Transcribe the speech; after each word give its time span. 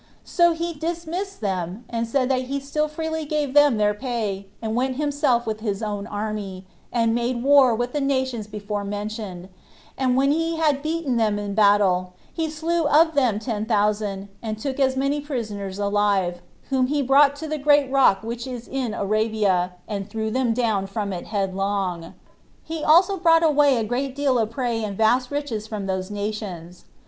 So 0.25 0.53
he 0.53 0.73
dismissed 0.73 1.41
them, 1.41 1.85
and 1.87 2.07
said 2.07 2.27
that 2.31 2.45
he 2.45 2.59
still 2.59 2.87
freely 2.87 3.23
gave 3.23 3.53
them 3.53 3.77
their 3.77 3.93
pay, 3.93 4.47
and 4.59 4.73
went 4.73 4.95
himself 4.95 5.45
with 5.45 5.59
his 5.59 5.83
own 5.83 6.07
army, 6.07 6.65
and 6.91 7.13
made 7.13 7.43
war 7.43 7.75
with 7.75 7.93
the 7.93 8.01
nations 8.01 8.47
before 8.47 8.83
mentioned; 8.83 9.47
and 9.95 10.15
when 10.17 10.31
he 10.31 10.55
had 10.57 10.81
beaten 10.81 11.17
them 11.17 11.37
in 11.37 11.53
battle, 11.53 12.13
he 12.33 12.49
slew 12.49 12.87
of 12.87 13.13
them 13.13 13.37
ten 13.37 13.67
thousand, 13.67 14.29
and 14.41 14.57
took 14.57 14.79
as 14.79 14.97
many 14.97 15.21
prisoners 15.21 15.77
alive, 15.77 16.41
whom 16.71 16.87
he 16.87 17.03
brought 17.03 17.35
to 17.35 17.47
the 17.47 17.59
great 17.59 17.87
rock 17.91 18.23
which 18.23 18.47
is 18.47 18.67
in 18.67 18.95
Arabia, 18.95 19.73
and 19.87 20.09
threw 20.09 20.31
them 20.31 20.51
down 20.51 20.87
from 20.87 21.13
it 21.13 21.27
headlong. 21.27 22.15
He 22.63 22.83
also 22.83 23.17
brought 23.17 23.43
away 23.43 23.77
a 23.77 23.83
great 23.83 24.15
deal 24.15 24.39
of 24.39 24.49
prey 24.49 24.83
and 24.83 24.97
vast 24.97 25.29
riches 25.29 25.67
from 25.67 25.85
those 25.85 26.09
nations. 26.09 26.85